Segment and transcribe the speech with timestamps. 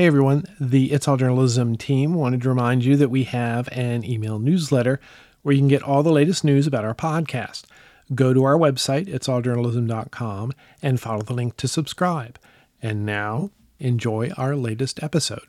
[0.00, 4.02] Hey everyone, the It's All Journalism team wanted to remind you that we have an
[4.02, 4.98] email newsletter
[5.42, 7.64] where you can get all the latest news about our podcast.
[8.14, 12.38] Go to our website, itsalljournalism.com, and follow the link to subscribe.
[12.80, 15.44] And now, enjoy our latest episode.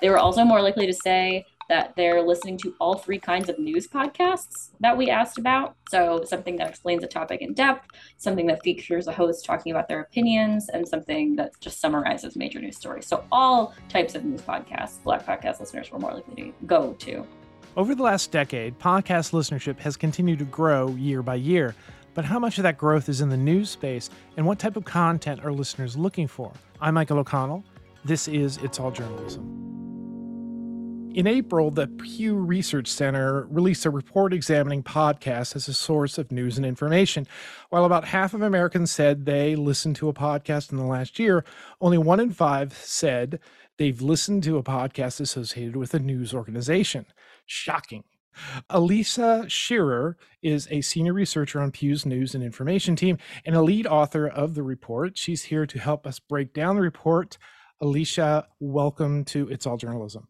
[0.00, 3.58] They were also more likely to say that they're listening to all three kinds of
[3.58, 5.74] news podcasts that we asked about.
[5.88, 7.88] So, something that explains a topic in depth,
[8.18, 12.60] something that features a host talking about their opinions, and something that just summarizes major
[12.60, 13.06] news stories.
[13.06, 17.26] So, all types of news podcasts, Black podcast listeners were more likely to go to.
[17.74, 21.74] Over the last decade, podcast listenership has continued to grow year by year.
[22.12, 24.84] But how much of that growth is in the news space, and what type of
[24.84, 26.52] content are listeners looking for?
[26.82, 27.64] I'm Michael O'Connell.
[28.04, 29.61] This is It's All Journalism.
[31.14, 36.32] In April, the Pew Research Center released a report examining podcasts as a source of
[36.32, 37.26] news and information.
[37.68, 41.44] While about half of Americans said they listened to a podcast in the last year,
[41.82, 43.40] only one in five said
[43.76, 47.04] they've listened to a podcast associated with a news organization.
[47.44, 48.04] Shocking.
[48.70, 53.86] Elisa Shearer is a senior researcher on Pew's news and information team and a lead
[53.86, 55.18] author of the report.
[55.18, 57.36] She's here to help us break down the report.
[57.82, 60.26] Elisa, welcome to It's All Journalism.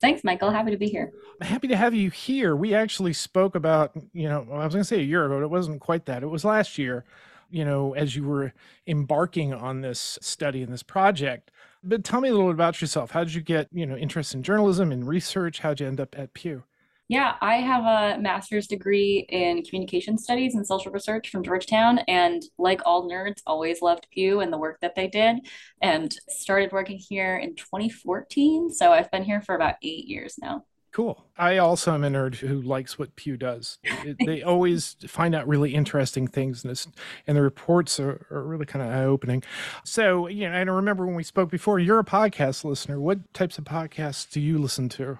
[0.00, 0.50] Thanks, Michael.
[0.50, 1.12] Happy to be here.
[1.42, 2.56] Happy to have you here.
[2.56, 5.44] We actually spoke about, you know, I was going to say a year ago, but
[5.44, 6.22] it wasn't quite that.
[6.22, 7.04] It was last year,
[7.50, 8.54] you know, as you were
[8.86, 11.50] embarking on this study and this project.
[11.82, 13.10] But tell me a little bit about yourself.
[13.10, 15.60] How did you get, you know, interest in journalism and research?
[15.60, 16.62] How'd you end up at Pew?
[17.10, 21.98] Yeah, I have a master's degree in communication studies and social research from Georgetown.
[22.06, 25.38] And like all nerds, always loved Pew and the work that they did
[25.82, 28.70] and started working here in 2014.
[28.70, 30.62] So I've been here for about eight years now.
[30.92, 31.26] Cool.
[31.36, 33.78] I also am a nerd who likes what Pew does.
[33.82, 36.80] It, they always find out really interesting things, and,
[37.26, 39.42] and the reports are, are really kind of eye opening.
[39.82, 43.00] So, you know, and I remember when we spoke before, you're a podcast listener.
[43.00, 45.18] What types of podcasts do you listen to?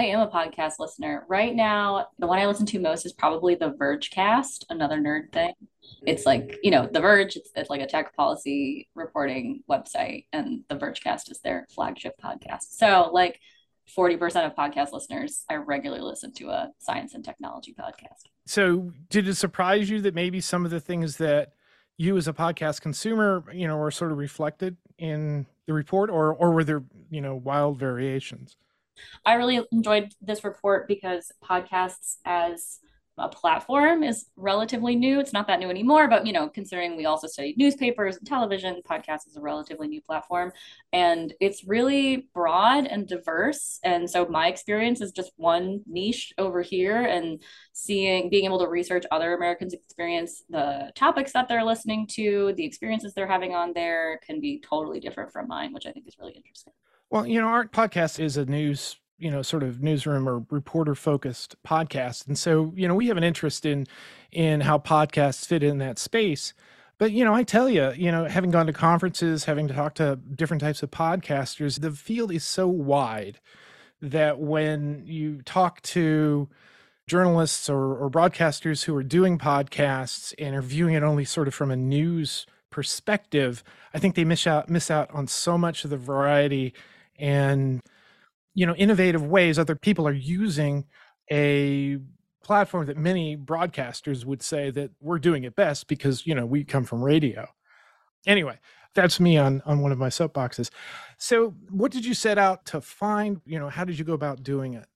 [0.00, 1.26] I am a podcast listener.
[1.28, 5.30] Right now, the one I listen to most is probably the Verge cast, another nerd
[5.30, 5.52] thing.
[6.06, 10.62] It's like, you know, The Verge, it's, it's like a tech policy reporting website, and
[10.70, 12.62] the Verge cast is their flagship podcast.
[12.70, 13.40] So, like,
[13.94, 18.22] 40% of podcast listeners, I regularly listen to a science and technology podcast.
[18.46, 21.52] So, did it surprise you that maybe some of the things that
[21.98, 26.32] you as a podcast consumer, you know, were sort of reflected in the report or
[26.32, 28.56] or were there, you know, wild variations?
[29.24, 32.80] I really enjoyed this report because podcasts as
[33.20, 35.20] a platform is relatively new.
[35.20, 38.80] It's not that new anymore, but you know, considering we also studied newspapers and television,
[38.88, 40.52] podcast is a relatively new platform
[40.92, 43.78] and it's really broad and diverse.
[43.84, 48.68] And so my experience is just one niche over here and seeing being able to
[48.68, 53.72] research other Americans' experience, the topics that they're listening to, the experiences they're having on
[53.74, 56.72] there can be totally different from mine, which I think is really interesting.
[57.10, 60.94] Well, you know, our podcast is a news, you know, sort of newsroom or reporter
[60.94, 62.28] focused podcast.
[62.28, 63.88] And so, you know, we have an interest in
[64.30, 66.54] in how podcasts fit in that space.
[66.98, 69.94] But, you know, I tell you, you know, having gone to conferences, having to talk
[69.94, 73.40] to different types of podcasters, the field is so wide
[74.00, 76.48] that when you talk to
[77.08, 81.54] journalists or, or broadcasters who are doing podcasts and are viewing it only sort of
[81.54, 85.90] from a news perspective, I think they miss out miss out on so much of
[85.90, 86.72] the variety
[87.20, 87.80] and
[88.54, 90.84] you know innovative ways other people are using
[91.30, 91.98] a
[92.42, 96.64] platform that many broadcasters would say that we're doing it best because you know we
[96.64, 97.46] come from radio.
[98.26, 98.58] Anyway
[98.94, 100.70] that's me on on one of my soapboxes.
[101.16, 103.40] So what did you set out to find?
[103.44, 104.86] You know how did you go about doing it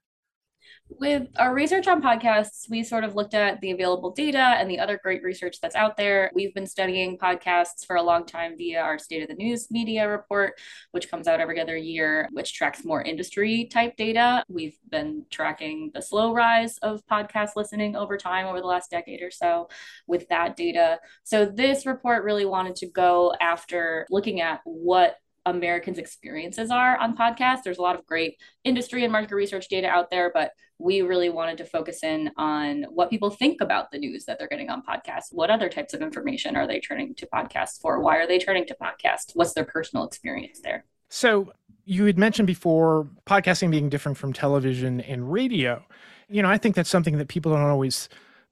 [0.89, 4.78] with our research on podcasts, we sort of looked at the available data and the
[4.78, 6.31] other great research that's out there.
[6.34, 10.09] We've been studying podcasts for a long time via our State of the News Media
[10.09, 10.59] report,
[10.93, 14.45] which comes out every other year, which tracks more industry type data.
[14.49, 19.22] We've been tracking the slow rise of podcast listening over time over the last decade
[19.22, 19.69] or so
[20.06, 21.01] with that data.
[21.22, 25.16] So this report really wanted to go after looking at what
[25.47, 27.63] Americans' experiences are on podcasts.
[27.65, 31.29] There's a lot of great industry and market research data out there, but we really
[31.29, 34.83] wanted to focus in on what people think about the news that they're getting on
[34.83, 35.29] podcasts.
[35.31, 38.01] What other types of information are they turning to podcasts for?
[38.01, 39.33] Why are they turning to podcasts?
[39.35, 40.85] What's their personal experience there?
[41.09, 41.53] So,
[41.85, 45.85] you had mentioned before podcasting being different from television and radio.
[46.29, 48.09] You know, I think that's something that people don't always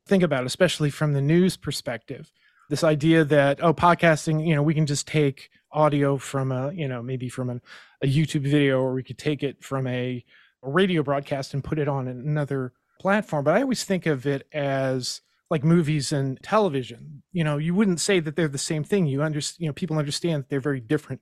[0.06, 2.30] think about, especially from the news perspective.
[2.68, 6.86] This idea that, oh, podcasting, you know, we can just take audio from a you
[6.86, 7.58] know maybe from a,
[8.02, 10.22] a youtube video or we could take it from a,
[10.62, 14.46] a radio broadcast and put it on another platform but i always think of it
[14.52, 15.22] as
[15.52, 17.22] like movies and television.
[17.30, 19.04] You know, you wouldn't say that they're the same thing.
[19.04, 21.20] You understand, you know, people understand that they're very different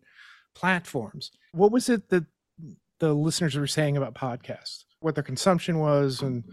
[0.55, 1.33] platforms.
[1.51, 2.27] What was it that
[3.01, 4.85] the listeners were saying about podcasts?
[5.01, 6.45] What their consumption was and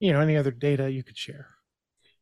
[0.00, 1.48] you know, any other data you could share?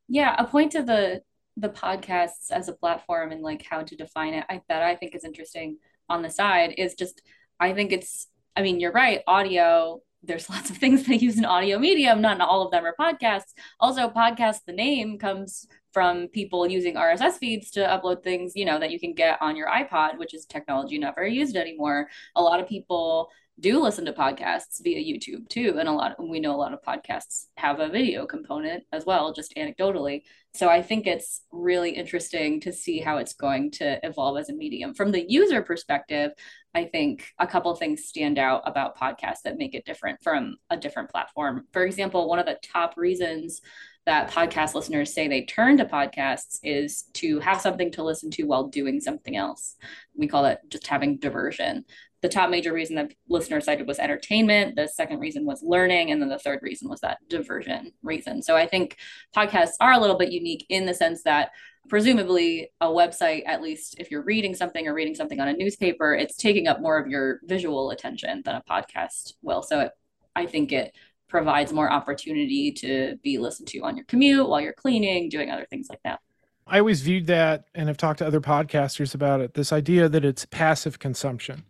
[0.09, 1.23] Yeah, a point to the
[1.57, 5.15] the podcasts as a platform and like how to define it I, that I think
[5.15, 5.79] is interesting
[6.09, 7.23] on the side is just
[7.61, 11.45] I think it's I mean you're right audio there's lots of things that use an
[11.45, 13.53] audio medium not all of them are podcasts.
[13.79, 18.81] Also podcast the name comes from people using RSS feeds to upload things you know
[18.81, 22.09] that you can get on your iPod which is technology not very used anymore.
[22.35, 23.31] A lot of people
[23.61, 25.77] do listen to podcasts via YouTube too.
[25.79, 29.33] And a lot we know a lot of podcasts have a video component as well,
[29.33, 30.23] just anecdotally.
[30.55, 34.55] So I think it's really interesting to see how it's going to evolve as a
[34.55, 34.95] medium.
[34.95, 36.33] From the user perspective,
[36.75, 40.77] I think a couple things stand out about podcasts that make it different from a
[40.77, 41.67] different platform.
[41.73, 43.61] For example, one of the top reasons
[44.07, 48.45] that podcast listeners say they turn to podcasts is to have something to listen to
[48.45, 49.77] while doing something else.
[50.15, 51.85] We call it just having diversion
[52.25, 54.77] the top major reason that listeners cited was entertainment.
[54.77, 56.11] The second reason was learning.
[56.11, 58.41] And then the third reason was that diversion reason.
[58.41, 58.97] So I think
[59.37, 61.51] podcasts are a little bit unique in the sense that
[61.87, 66.15] presumably a website, at least if you're reading something or reading something on a newspaper,
[66.15, 69.63] it's taking up more of your visual attention than a podcast will.
[69.63, 69.93] So it,
[70.35, 70.97] I think it
[71.29, 75.67] provides more opportunity to be listened to on your commute while you're cleaning, doing other
[75.69, 76.21] things like that.
[76.67, 80.25] I always viewed that and have talked to other podcasters about it this idea that
[80.25, 81.65] it's passive consumption.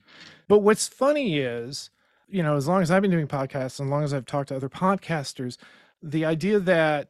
[0.48, 1.90] But what's funny is,
[2.28, 4.48] you know, as long as I've been doing podcasts, and as long as I've talked
[4.48, 5.56] to other podcasters,
[6.02, 7.08] the idea that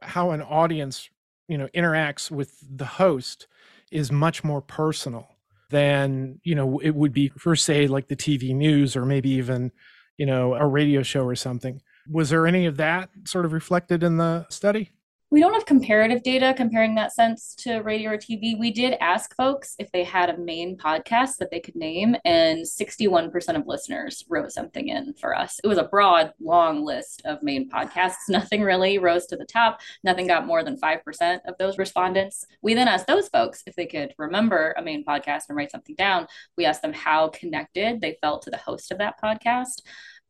[0.00, 1.08] how an audience,
[1.48, 3.46] you know, interacts with the host
[3.90, 5.28] is much more personal
[5.70, 9.72] than, you know, it would be for say like the TV news or maybe even,
[10.16, 11.80] you know, a radio show or something.
[12.10, 14.90] Was there any of that sort of reflected in the study?
[15.32, 18.58] We don't have comparative data comparing that sense to radio or TV.
[18.58, 22.66] We did ask folks if they had a main podcast that they could name, and
[22.66, 25.58] 61% of listeners wrote something in for us.
[25.64, 28.16] It was a broad, long list of main podcasts.
[28.28, 29.80] Nothing really rose to the top.
[30.04, 32.44] Nothing got more than 5% of those respondents.
[32.60, 35.94] We then asked those folks if they could remember a main podcast and write something
[35.94, 36.26] down.
[36.58, 39.80] We asked them how connected they felt to the host of that podcast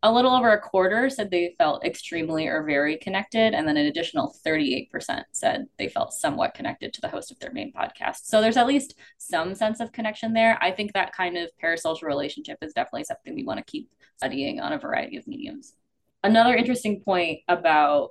[0.04, 3.86] a little over a quarter said they felt extremely or very connected, and then an
[3.86, 4.88] additional 38%
[5.30, 8.24] said they felt somewhat connected to the host of their main podcast.
[8.24, 10.58] So there's at least some sense of connection there.
[10.60, 14.58] I think that kind of parasocial relationship is definitely something we want to keep studying
[14.60, 15.74] on a variety of mediums.
[16.24, 18.10] Another interesting point about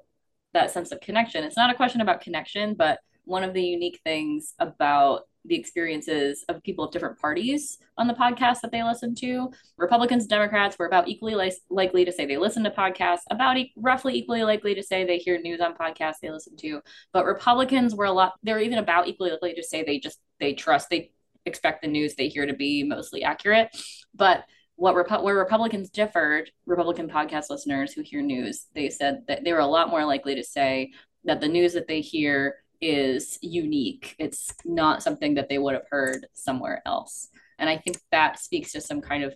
[0.53, 3.99] that sense of connection, it's not a question about connection, but one of the unique
[4.03, 9.15] things about the experiences of people of different parties on the podcast that they listen
[9.15, 9.51] to.
[9.77, 13.57] Republicans, and Democrats were about equally li- likely to say they listen to podcasts, about
[13.57, 16.81] e- roughly equally likely to say they hear news on podcasts they listen to.
[17.11, 20.53] But Republicans were a lot, they're even about equally likely to say they just, they
[20.53, 21.11] trust, they
[21.45, 23.75] expect the news they hear to be mostly accurate.
[24.13, 24.45] But
[24.75, 29.53] what Repu- where Republicans differed, Republican podcast listeners who hear news, they said that they
[29.53, 30.91] were a lot more likely to say
[31.23, 34.15] that the news that they hear is unique.
[34.19, 37.29] It's not something that they would have heard somewhere else.
[37.59, 39.35] And I think that speaks to some kind of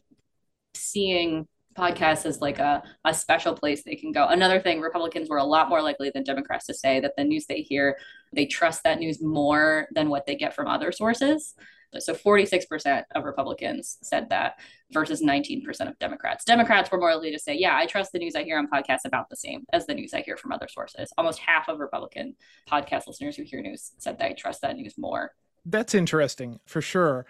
[0.74, 1.48] seeing
[1.78, 4.28] podcasts as like a, a special place they can go.
[4.28, 7.46] Another thing, Republicans were a lot more likely than Democrats to say that the news
[7.46, 7.98] they hear,
[8.34, 11.54] they trust that news more than what they get from other sources.
[12.02, 14.60] So 46% of Republicans said that
[14.92, 16.46] versus 19% of Democrats.
[16.46, 19.06] Democrats were more likely to say, yeah, I trust the news I hear on podcasts
[19.06, 21.12] about the same as the news I hear from other sources.
[21.18, 22.36] Almost half of Republican
[22.70, 25.32] podcast listeners who hear news said they trust that news more.
[25.66, 27.26] That's interesting for sure.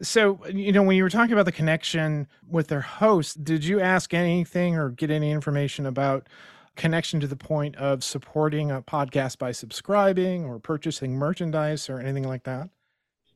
[0.00, 3.80] So, you know, when you were talking about the connection with their host, did you
[3.80, 6.28] ask anything or get any information about
[6.76, 12.26] connection to the point of supporting a podcast by subscribing or purchasing merchandise or anything
[12.26, 12.70] like that?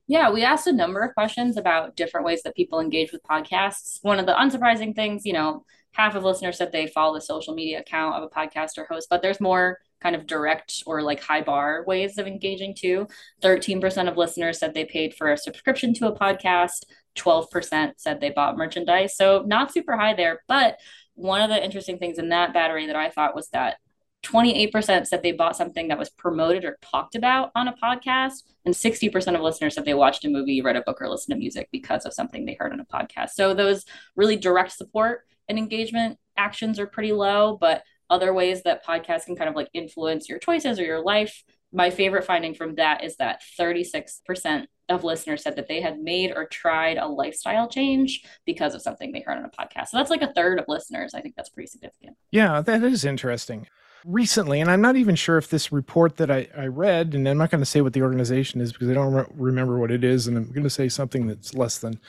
[0.08, 3.98] Yeah, we asked a number of questions about different ways that people engage with podcasts.
[4.02, 7.54] One of the unsurprising things, you know, half of listeners said they follow the social
[7.54, 11.22] media account of a podcast or host, but there's more kind of direct or like
[11.22, 13.06] high bar ways of engaging too.
[13.42, 16.84] 13% of listeners said they paid for a subscription to a podcast,
[17.16, 19.16] 12% said they bought merchandise.
[19.16, 20.42] So not super high there.
[20.48, 20.78] But
[21.14, 23.76] one of the interesting things in that battery that I thought was that
[24.22, 28.44] 28% said they bought something that was promoted or talked about on a podcast.
[28.64, 31.38] And 60% of listeners said they watched a movie, read a book, or listened to
[31.38, 33.30] music because of something they heard on a podcast.
[33.30, 38.84] So those really direct support and engagement actions are pretty low, but other ways that
[38.84, 41.42] podcasts can kind of like influence your choices or your life.
[41.72, 46.32] My favorite finding from that is that 36% of listeners said that they had made
[46.36, 49.88] or tried a lifestyle change because of something they heard on a podcast.
[49.88, 51.14] So that's like a third of listeners.
[51.14, 52.16] I think that's pretty significant.
[52.30, 53.66] Yeah, that is interesting.
[54.04, 57.38] Recently, and I'm not even sure if this report that I, I read, and I'm
[57.38, 60.04] not going to say what the organization is because I don't re- remember what it
[60.04, 62.00] is, and I'm going to say something that's less than,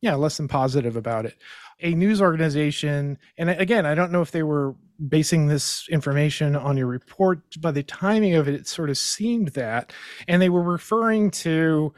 [0.00, 1.36] yeah, less than positive about it.
[1.80, 4.74] A news organization, and again, I don't know if they were
[5.08, 7.40] basing this information on your report.
[7.60, 9.92] By the timing of it, it sort of seemed that,
[10.28, 11.92] and they were referring to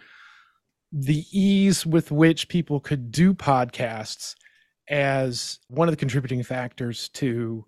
[0.92, 4.34] the ease with which people could do podcasts
[4.88, 7.64] as one of the contributing factors to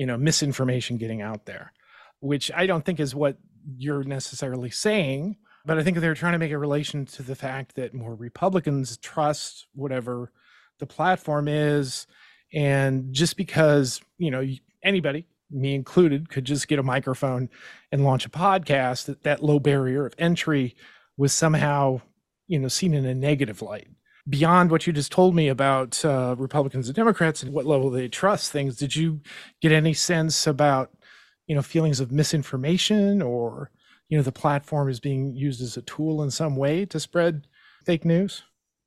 [0.00, 1.72] you know misinformation getting out there
[2.20, 3.36] which i don't think is what
[3.76, 7.74] you're necessarily saying but i think they're trying to make a relation to the fact
[7.76, 10.32] that more republicans trust whatever
[10.80, 12.08] the platform is.
[12.52, 14.44] And just because you know
[14.82, 17.48] anybody me included could just get a microphone
[17.92, 20.74] and launch a podcast that that low barrier of entry
[21.16, 22.00] was somehow
[22.48, 23.88] you know seen in a negative light
[24.28, 28.08] beyond what you just told me about uh, Republicans and Democrats and what level they
[28.08, 29.20] trust things, did you
[29.60, 30.90] get any sense about,
[31.46, 33.70] you know, feelings of misinformation or,
[34.08, 37.46] you know, the platform is being used as a tool in some way to spread
[37.86, 38.42] fake news?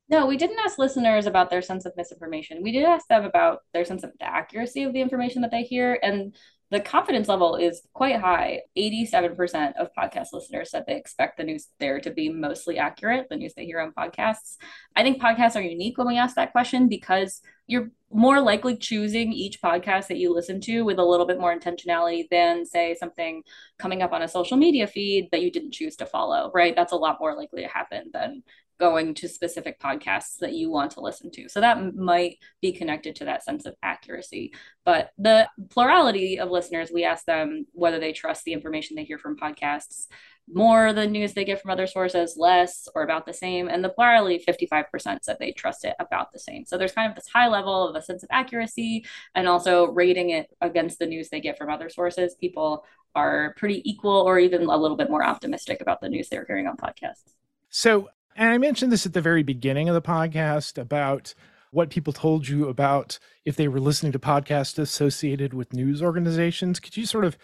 [0.08, 2.62] No, we didn't ask listeners about their sense of misinformation.
[2.62, 5.62] We did ask them about their sense of the accuracy of the information that they
[5.62, 5.98] hear.
[6.02, 6.36] And
[6.74, 8.62] the confidence level is quite high.
[8.76, 13.36] 87% of podcast listeners said they expect the news there to be mostly accurate, the
[13.36, 14.56] news they hear on podcasts.
[14.96, 19.32] I think podcasts are unique when we ask that question because you're more likely choosing
[19.32, 23.44] each podcast that you listen to with a little bit more intentionality than, say, something
[23.78, 26.74] coming up on a social media feed that you didn't choose to follow, right?
[26.74, 28.42] That's a lot more likely to happen than
[28.78, 31.48] going to specific podcasts that you want to listen to.
[31.48, 34.52] So that might be connected to that sense of accuracy.
[34.84, 39.18] But the plurality of listeners, we ask them whether they trust the information they hear
[39.18, 40.06] from podcasts
[40.52, 43.68] more than news they get from other sources, less or about the same.
[43.68, 46.66] And the plurality, 55% said they trust it about the same.
[46.66, 50.30] So there's kind of this high level of a sense of accuracy and also rating
[50.30, 52.34] it against the news they get from other sources.
[52.34, 56.44] People are pretty equal or even a little bit more optimistic about the news they're
[56.46, 57.32] hearing on podcasts.
[57.70, 61.34] So and I mentioned this at the very beginning of the podcast about
[61.70, 66.78] what people told you about if they were listening to podcasts associated with news organizations.
[66.78, 67.36] Could you sort of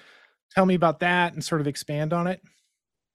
[0.54, 2.40] tell me about that and sort of expand on it?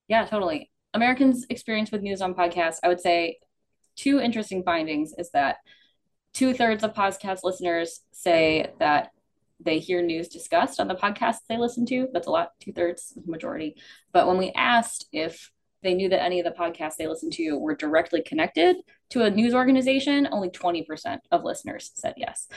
[0.08, 0.72] Yeah, totally.
[0.94, 3.40] Americans' experience with news on podcasts, I would say
[3.96, 5.58] two interesting findings is that
[6.34, 9.12] two thirds of podcast listeners say that
[9.60, 12.08] they hear news discussed on the podcasts they listen to.
[12.12, 13.76] That's a lot, two thirds, majority.
[14.12, 15.52] But when we asked if
[15.86, 18.78] they knew that any of the podcasts they listened to were directly connected
[19.12, 22.48] to a news organization, only 20% of listeners said yes.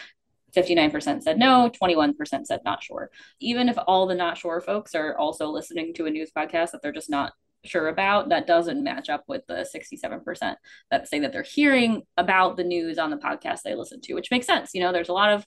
[0.56, 3.11] 59% said no, 21% said not sure.
[3.40, 6.80] Even if all the not sure folks are also listening to a news podcast that
[6.82, 7.32] they're just not
[7.64, 10.54] sure about, that doesn't match up with the 67%
[10.90, 14.30] that say that they're hearing about the news on the podcast they listen to, which
[14.30, 14.70] makes sense.
[14.75, 15.47] You know, there's a lot of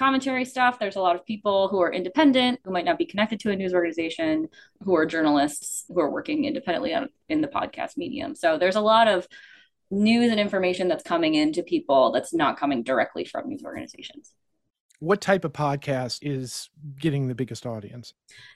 [0.00, 0.78] commentary stuff.
[0.78, 3.56] There's a lot of people who are independent, who might not be connected to a
[3.56, 4.48] news organization,
[4.82, 8.34] who are journalists, who are working independently on, in the podcast medium.
[8.34, 9.28] So there's a lot of
[9.90, 14.32] news and information that's coming into people that's not coming directly from news organizations.
[15.00, 18.14] What type of podcast is getting the biggest audience?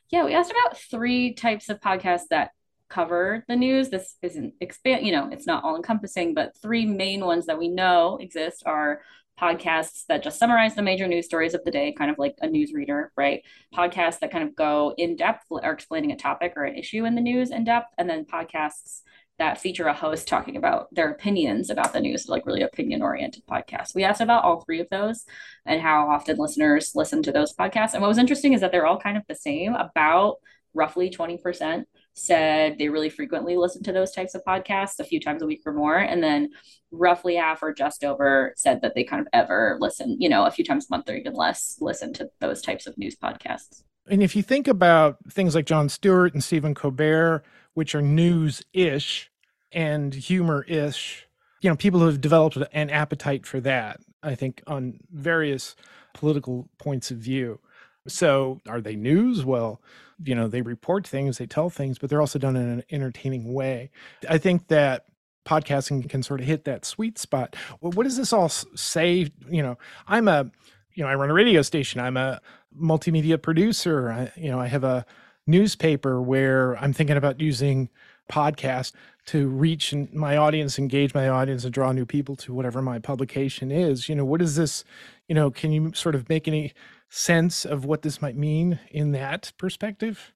[0.08, 2.52] Yeah, we asked about three types of podcasts that
[2.88, 3.90] cover the news.
[3.90, 7.68] This isn't expand, you know, it's not all encompassing, but three main ones that we
[7.68, 9.02] know exist are
[9.40, 12.46] podcasts that just summarize the major news stories of the day, kind of like a
[12.46, 13.42] news reader, right?
[13.74, 17.14] Podcasts that kind of go in depth are explaining a topic or an issue in
[17.14, 19.02] the news in depth, and then podcasts
[19.38, 23.42] that feature a host talking about their opinions about the news, like really opinion oriented
[23.46, 23.94] podcasts.
[23.94, 25.24] We asked about all three of those
[25.66, 27.94] and how often listeners listen to those podcasts.
[27.94, 30.36] And what was interesting is that they're all kind of the same, about
[30.72, 35.42] roughly 20% said they really frequently listen to those types of podcasts a few times
[35.42, 35.98] a week or more.
[35.98, 36.50] And then
[36.92, 40.50] roughly half or just over said that they kind of ever listen, you know, a
[40.50, 43.82] few times a month or even less listen to those types of news podcasts.
[44.08, 47.42] And if you think about things like Jon Stewart and Stephen Colbert,
[47.74, 49.30] which are news ish
[49.72, 51.26] and humor ish,
[51.60, 55.74] you know, people have developed an appetite for that, I think, on various
[56.12, 57.58] political points of view.
[58.06, 59.44] So are they news?
[59.44, 59.80] Well,
[60.22, 63.52] you know, they report things, they tell things, but they're also done in an entertaining
[63.52, 63.90] way.
[64.28, 65.06] I think that
[65.44, 67.56] podcasting can sort of hit that sweet spot.
[67.80, 69.30] Well, what does this all say?
[69.48, 70.50] You know, I'm a,
[70.94, 72.00] you know, I run a radio station.
[72.00, 72.40] I'm a
[72.80, 74.10] multimedia producer.
[74.10, 75.04] I, you know, I have a
[75.46, 77.90] newspaper where I'm thinking about using
[78.30, 78.92] podcast
[79.26, 83.70] to reach my audience, engage my audience, and draw new people to whatever my publication
[83.70, 84.08] is.
[84.08, 84.84] You know, what is this?
[85.28, 86.72] You know, can you sort of make any
[87.14, 90.32] sense of what this might mean in that perspective?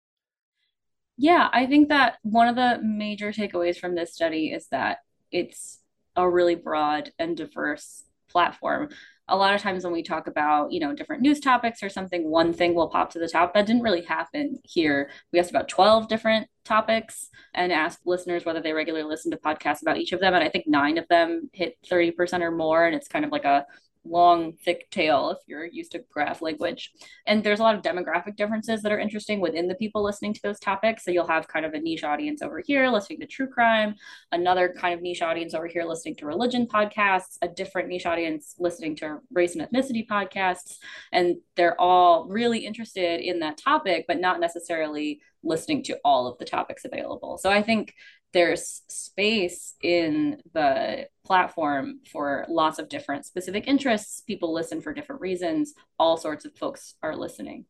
[1.17, 4.99] Yeah, I think that one of the major takeaways from this study is that
[5.33, 5.81] it's
[6.15, 8.91] a really broad and diverse platform.
[9.31, 12.31] a lot of times when we talk about you know different news topics or something
[12.31, 15.69] one thing will pop to the top that didn't really happen here we asked about
[15.69, 20.21] 12 different topics and asked listeners whether they regularly listen to podcasts about each of
[20.21, 23.33] them and i think nine of them hit 30% or more and it's kind of
[23.33, 23.67] like a
[24.05, 26.93] long, thick tail if you're used to graph language.
[27.27, 30.41] And there's a lot of demographic differences that are interesting within the people listening to
[30.43, 31.05] those topics.
[31.05, 33.95] So you'll have kind of a niche audience over here listening to true crime,
[34.33, 38.55] another kind of niche audience over here listening to religion podcasts, a different niche audience
[38.59, 40.77] listening to race and ethnicity podcasts.
[41.13, 46.39] And they're all really interested in that topic, but not necessarily listening to all of
[46.39, 47.39] the topics available.
[47.39, 47.95] So I think
[48.33, 54.21] there's space in the platform for lots of different specific interests.
[54.21, 55.75] People listen for different reasons.
[55.99, 57.65] All sorts of folks are listening.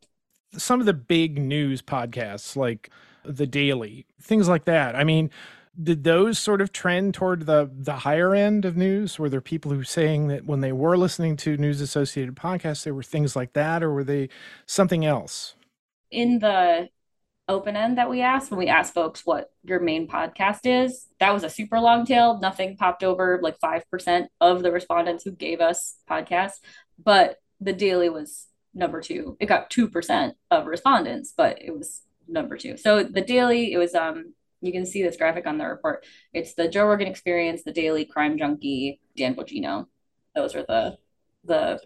[0.56, 2.90] Some of the big news podcasts, like
[3.24, 4.96] The Daily, things like that.
[4.96, 5.30] I mean,
[5.80, 9.18] did those sort of trend toward the the higher end of news?
[9.18, 12.82] Were there people who were saying that when they were listening to news associated podcasts,
[12.82, 14.28] there were things like that, or were they
[14.66, 15.54] something else?
[16.10, 16.88] In the
[17.48, 21.06] open end that we asked when we asked folks what your main podcast is.
[21.18, 22.38] That was a super long tail.
[22.40, 26.60] Nothing popped over like 5% of the respondents who gave us podcasts,
[27.02, 29.36] but the daily was number two.
[29.40, 32.76] It got 2% of respondents, but it was number two.
[32.76, 36.04] So the daily, it was, um, you can see this graphic on the report.
[36.32, 39.86] It's the Joe Rogan experience, the daily crime junkie, Dan Bongino.
[40.34, 40.98] Those are the,
[41.44, 41.80] the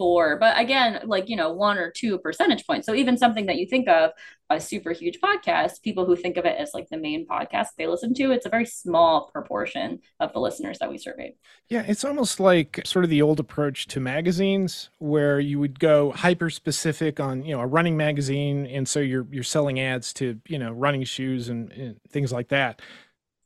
[0.00, 2.86] four, but again, like, you know, one or two percentage points.
[2.86, 4.12] So even something that you think of
[4.48, 7.86] a super huge podcast, people who think of it as like the main podcast they
[7.86, 11.34] listen to, it's a very small proportion of the listeners that we surveyed.
[11.68, 16.12] Yeah, it's almost like sort of the old approach to magazines where you would go
[16.12, 20.40] hyper specific on, you know, a running magazine and so you're you're selling ads to,
[20.48, 22.80] you know, running shoes and, and things like that.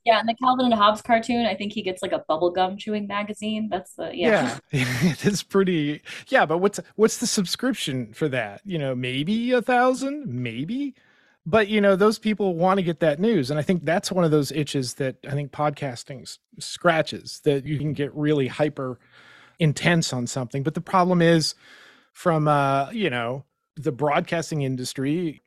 [0.05, 3.07] Yeah, and the Calvin and Hobbes cartoon, I think he gets like a bubblegum chewing
[3.07, 3.69] magazine.
[3.71, 4.59] That's the yeah.
[4.71, 6.01] Yeah, it's pretty.
[6.27, 8.61] Yeah, but what's what's the subscription for that?
[8.65, 10.93] You know, maybe a thousand, maybe.
[11.47, 14.23] But you know, those people want to get that news, and I think that's one
[14.23, 17.41] of those itches that I think podcasting scratches.
[17.43, 18.99] That you can get really hyper
[19.57, 21.55] intense on something, but the problem is,
[22.13, 23.43] from uh, you know,
[23.75, 25.41] the broadcasting industry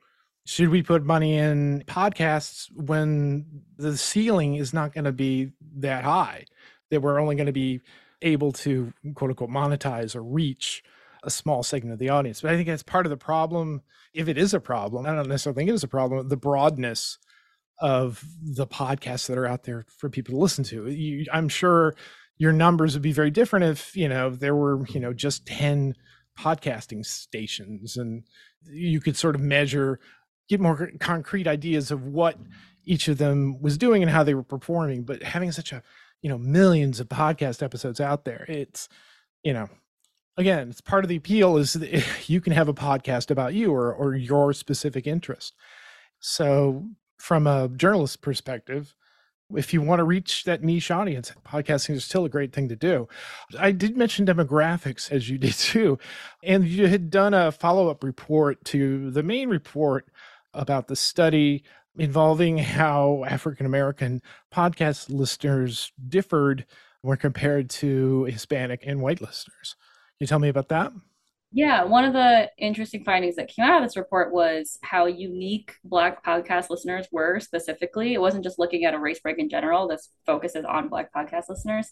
[0.48, 3.44] should we put money in podcasts when
[3.76, 6.46] the ceiling is not going to be that high
[6.90, 7.82] that we're only going to be
[8.22, 10.82] able to quote unquote monetize or reach
[11.22, 12.40] a small segment of the audience?
[12.40, 13.82] But i think that's part of the problem
[14.14, 17.18] if it is a problem i don't necessarily think it is a problem the broadness
[17.78, 20.88] of the podcasts that are out there for people to listen to.
[20.88, 21.94] You, i'm sure
[22.38, 25.94] your numbers would be very different if you know there were you know just 10
[26.38, 28.22] podcasting stations and
[28.64, 29.98] you could sort of measure
[30.48, 32.37] get more concrete ideas of what
[32.84, 35.82] each of them was doing and how they were performing but having such a
[36.22, 38.88] you know millions of podcast episodes out there it's
[39.42, 39.68] you know
[40.37, 43.72] again it's part of the appeal is that you can have a podcast about you
[43.72, 45.54] or or your specific interest.
[46.20, 46.87] So
[47.18, 48.94] from a journalist perspective
[49.56, 52.76] if you want to reach that niche audience podcasting is still a great thing to
[52.76, 53.08] do.
[53.58, 55.98] I did mention demographics as you did too
[56.42, 60.06] and you had done a follow-up report to the main report
[60.54, 61.64] about the study
[61.96, 66.64] involving how African American podcast listeners differed
[67.02, 69.76] when compared to Hispanic and white listeners.
[70.18, 70.92] Can you tell me about that?
[71.50, 75.72] Yeah, one of the interesting findings that came out of this report was how unique
[75.82, 78.12] Black podcast listeners were specifically.
[78.12, 81.48] It wasn't just looking at a race break in general, this focuses on Black podcast
[81.48, 81.90] listeners,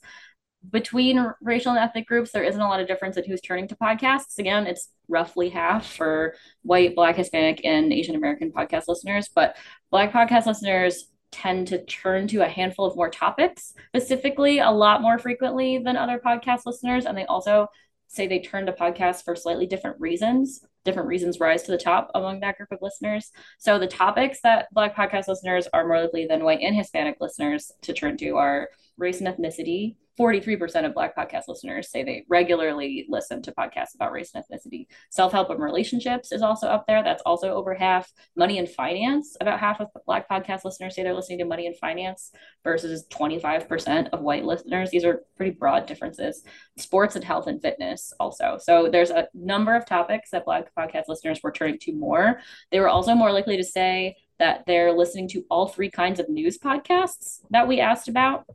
[0.70, 3.76] between racial and ethnic groups, there isn't a lot of difference in who's turning to
[3.76, 4.38] podcasts.
[4.38, 9.28] Again, it's roughly half for white, Black, Hispanic, and Asian American podcast listeners.
[9.34, 9.56] But
[9.90, 15.02] Black podcast listeners tend to turn to a handful of more topics, specifically a lot
[15.02, 17.04] more frequently than other podcast listeners.
[17.04, 17.68] And they also
[18.08, 20.64] say they turn to podcasts for slightly different reasons.
[20.84, 23.32] Different reasons rise to the top among that group of listeners.
[23.58, 27.72] So the topics that Black podcast listeners are more likely than white and Hispanic listeners
[27.82, 33.06] to turn to are race and ethnicity, 43% of Black podcast listeners say they regularly
[33.08, 34.86] listen to podcasts about race and ethnicity.
[35.10, 37.02] Self help and relationships is also up there.
[37.02, 38.10] That's also over half.
[38.36, 41.76] Money and finance, about half of Black podcast listeners say they're listening to money and
[41.76, 42.32] finance
[42.64, 44.90] versus 25% of white listeners.
[44.90, 46.42] These are pretty broad differences.
[46.78, 48.58] Sports and health and fitness also.
[48.60, 52.40] So there's a number of topics that Black podcast listeners were turning to more.
[52.70, 56.28] They were also more likely to say that they're listening to all three kinds of
[56.28, 58.46] news podcasts that we asked about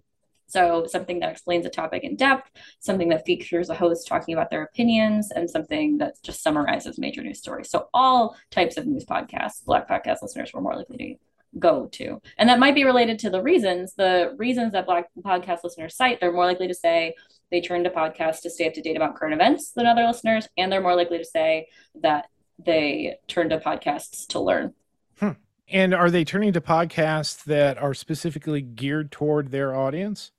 [0.51, 4.49] so, something that explains a topic in depth, something that features a host talking about
[4.49, 7.69] their opinions, and something that just summarizes major news stories.
[7.69, 11.15] So, all types of news podcasts, Black podcast listeners were more likely to
[11.59, 12.21] go to.
[12.37, 13.93] And that might be related to the reasons.
[13.93, 17.15] The reasons that Black podcast listeners cite, they're more likely to say
[17.49, 20.49] they turn to podcasts to stay up to date about current events than other listeners,
[20.57, 21.67] and they're more likely to say
[22.01, 22.27] that
[22.59, 24.73] they turn to podcasts to learn.
[25.19, 25.31] Hmm.
[25.69, 30.31] And are they turning to podcasts that are specifically geared toward their audience?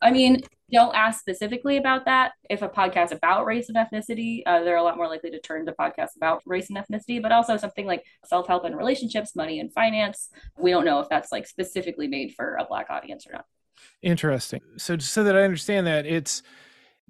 [0.00, 2.32] I mean, don't ask specifically about that.
[2.48, 5.66] If a podcast about race and ethnicity, uh, they're a lot more likely to turn
[5.66, 9.60] to podcasts about race and ethnicity, but also something like self help and relationships, money
[9.60, 10.28] and finance.
[10.58, 13.44] We don't know if that's like specifically made for a Black audience or not.
[14.02, 14.60] Interesting.
[14.76, 16.42] So, so that I understand that it's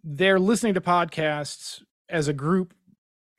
[0.02, 2.72] they're listening to podcasts as a group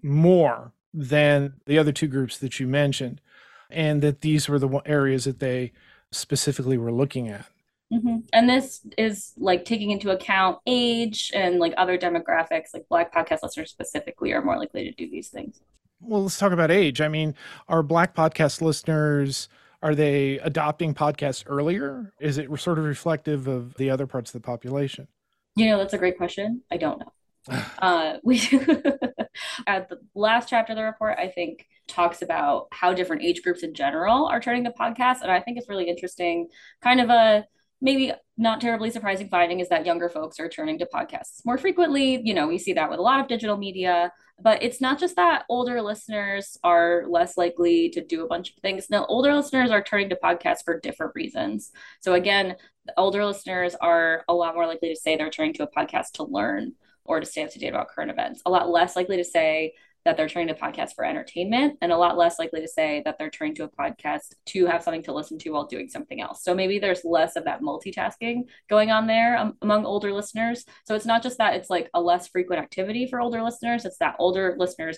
[0.02, 3.22] more than the other two groups that you mentioned,
[3.70, 5.72] and that these were the areas that they
[6.12, 7.46] specifically were looking at.
[7.92, 8.18] Mm-hmm.
[8.34, 13.40] And this is like taking into account age and like other demographics, like Black podcast
[13.44, 15.60] listeners specifically are more likely to do these things.
[16.00, 17.02] Well, let's talk about age.
[17.02, 17.36] I mean,
[17.68, 19.50] are Black podcast listeners
[19.84, 22.14] are they adopting podcasts earlier?
[22.20, 25.08] Is it sort of reflective of the other parts of the population?
[25.56, 26.62] You know, that's a great question.
[26.72, 27.12] I don't know.
[27.80, 28.40] uh, we
[29.68, 33.64] at the last chapter of the report, I think talks about how different age groups
[33.64, 36.48] in general are turning to podcasts, and I think it's really interesting.
[36.82, 37.46] Kind of a
[37.82, 42.22] maybe not terribly surprising finding is that younger folks are turning to podcasts more frequently.
[42.24, 45.15] You know, we see that with a lot of digital media, but it's not just
[45.15, 48.89] that older listeners are less likely to do a bunch of things.
[48.89, 51.72] Now, older listeners are turning to podcasts for different reasons.
[52.00, 55.63] So, again, the older listeners are a lot more likely to say they're turning to
[55.63, 58.70] a podcast to learn or to stay up to date about current events, a lot
[58.70, 59.74] less likely to say
[60.06, 63.18] that they're turning to podcasts for entertainment and a lot less likely to say that
[63.18, 66.44] they're turning to a podcast to have something to listen to while doing something else.
[66.44, 70.66] So maybe there's less of that multitasking going on there um, among older listeners.
[70.86, 73.98] So it's not just that it's like a less frequent activity for older listeners, it's
[73.98, 74.98] that older listeners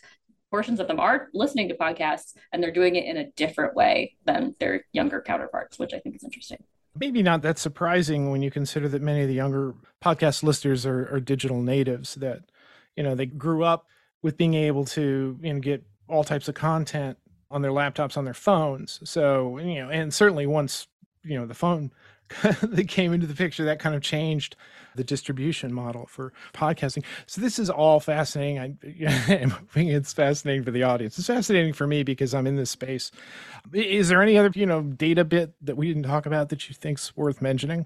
[0.53, 4.15] portions of them are listening to podcasts and they're doing it in a different way
[4.25, 6.63] than their younger counterparts, which I think is interesting.
[6.95, 11.11] Maybe not that surprising when you consider that many of the younger podcast listeners are,
[11.11, 12.43] are digital natives that,
[12.95, 13.87] you know, they grew up
[14.23, 17.17] with being able to you know get all types of content
[17.51, 18.99] on their laptops on their phones.
[19.03, 20.87] So you know and certainly once
[21.23, 21.91] you know the phone
[22.61, 24.55] that came into the picture that kind of changed
[24.95, 27.03] the distribution model for podcasting.
[27.27, 28.59] So this is all fascinating.
[28.59, 28.75] I
[29.75, 31.17] it's fascinating for the audience.
[31.19, 33.11] It's fascinating for me because i'm in this space.
[33.71, 36.73] Is there any other you know data bit that we didn't talk about that you
[36.73, 37.85] think's worth mentioning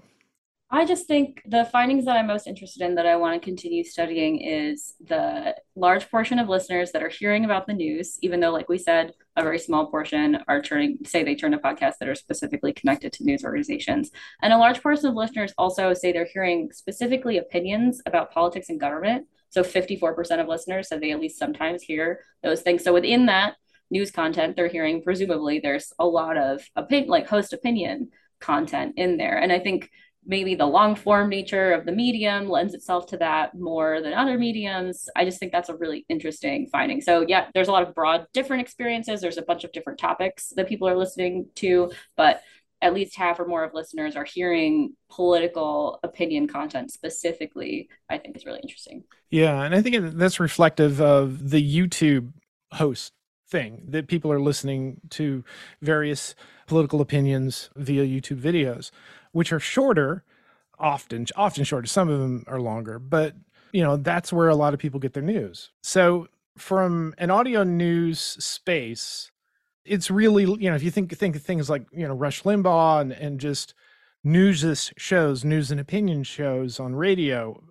[0.70, 3.82] I just think the findings that I'm most interested in that I want to continue
[3.82, 8.50] studying is the large portion of listeners that are hearing about the news, even though,
[8.50, 12.08] like we said, a very small portion are turning, say they turn to podcasts that
[12.08, 14.10] are specifically connected to news organizations.
[14.42, 18.78] And a large portion of listeners also say they're hearing specifically opinions about politics and
[18.78, 19.26] government.
[19.48, 22.84] So 54% of listeners said they at least sometimes hear those things.
[22.84, 23.54] So within that
[23.90, 29.16] news content they're hearing, presumably there's a lot of opinion, like host opinion content in
[29.16, 29.38] there.
[29.38, 29.90] And I think
[30.28, 34.38] maybe the long form nature of the medium lends itself to that more than other
[34.38, 35.08] mediums.
[35.16, 37.00] I just think that's a really interesting finding.
[37.00, 39.20] So, yeah, there's a lot of broad different experiences.
[39.20, 42.42] There's a bunch of different topics that people are listening to, but
[42.80, 48.36] at least half or more of listeners are hearing political opinion content specifically, I think
[48.36, 49.04] is really interesting.
[49.30, 49.62] Yeah.
[49.62, 52.32] And I think that's reflective of the YouTube
[52.74, 53.12] host
[53.48, 55.42] thing that people are listening to
[55.80, 56.34] various
[56.66, 58.90] political opinions via YouTube videos
[59.38, 60.24] which are shorter,
[60.80, 61.86] often often shorter.
[61.86, 63.36] Some of them are longer, but
[63.72, 65.70] you know that's where a lot of people get their news.
[65.80, 69.30] So from an audio news space,
[69.84, 73.00] it's really you know if you think think of things like you know Rush Limbaugh
[73.00, 73.74] and, and just
[74.24, 77.62] news shows, news and opinion shows on radio,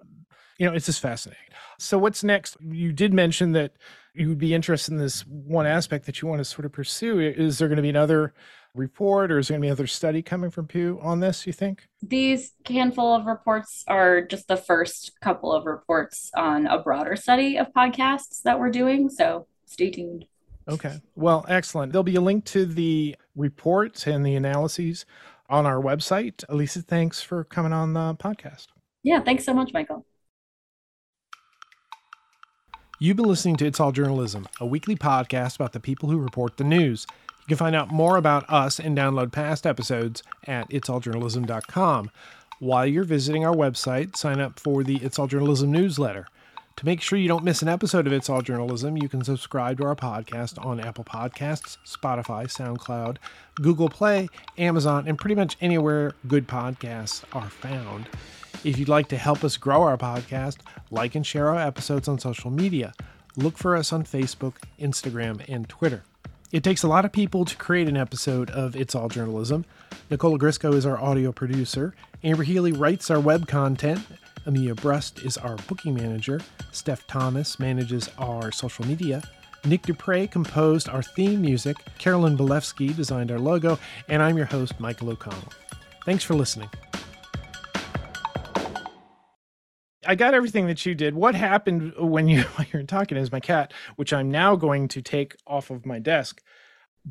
[0.58, 1.43] you know it's just fascinating.
[1.80, 2.56] So what's next?
[2.62, 3.73] You did mention that
[4.13, 7.19] you would be interested in this one aspect that you want to sort of pursue.
[7.19, 8.34] Is there going to be another
[8.77, 11.53] report or is there going to be another study coming from Pew on this, you
[11.53, 11.87] think?
[12.01, 17.57] These handful of reports are just the first couple of reports on a broader study
[17.57, 19.09] of podcasts that we're doing.
[19.09, 20.25] So stay tuned.
[20.69, 21.01] Okay.
[21.15, 21.91] Well, excellent.
[21.91, 25.05] There'll be a link to the reports and the analyses
[25.49, 26.43] on our website.
[26.49, 28.67] Elisa, thanks for coming on the podcast.
[29.03, 30.05] Yeah, thanks so much, Michael.
[32.99, 36.57] You've been listening to It's All Journalism, a weekly podcast about the people who report
[36.57, 37.05] the news.
[37.47, 42.12] You can find out more about us and download past episodes at itsalljournalism.com.
[42.60, 46.27] While you're visiting our website, sign up for the It's All Journalism newsletter.
[46.75, 49.77] To make sure you don't miss an episode of It's All Journalism, you can subscribe
[49.77, 53.15] to our podcast on Apple Podcasts, Spotify, SoundCloud,
[53.55, 58.10] Google Play, Amazon, and pretty much anywhere good podcasts are found.
[58.65, 60.57] If you'd like to help us grow our podcast,
[60.91, 62.91] like and share our episodes on social media.
[63.38, 66.03] Look for us on Facebook, Instagram, and Twitter.
[66.49, 69.65] It takes a lot of people to create an episode of It's All Journalism.
[70.10, 71.93] Nicola Grisco is our audio producer.
[72.23, 73.99] Amber Healy writes our web content.
[74.45, 76.39] Amelia Brust is our booking manager.
[76.71, 79.21] Steph Thomas manages our social media.
[79.65, 81.75] Nick Dupre composed our theme music.
[81.97, 83.77] Carolyn Belevsky designed our logo.
[84.07, 85.51] And I'm your host, Michael O'Connell.
[86.05, 86.69] Thanks for listening.
[90.07, 91.13] I got everything that you did.
[91.13, 95.01] What happened when you when you're talking is my cat, which I'm now going to
[95.01, 96.41] take off of my desk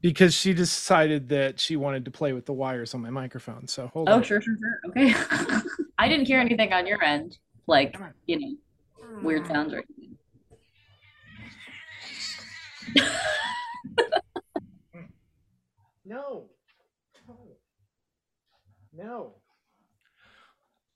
[0.01, 3.69] because she decided that she wanted to play with the wires on my microphone.
[3.69, 4.23] So hold oh, on.
[4.23, 4.81] sure, sure, sure.
[4.91, 5.15] Okay.
[5.99, 8.57] I didn't hear anything on your end, like you know,
[9.23, 9.49] weird mm.
[9.49, 10.19] sounds or anything.
[16.09, 16.51] No.
[18.93, 19.35] No.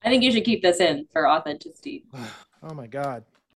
[0.02, 2.04] I think you should keep this in for authenticity.
[2.62, 3.24] Oh my god.